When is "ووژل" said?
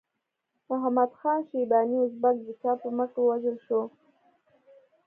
3.19-3.57